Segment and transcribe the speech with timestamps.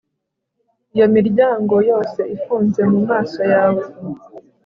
[0.93, 3.83] iyo imiryango yose ifunze mumaso yawe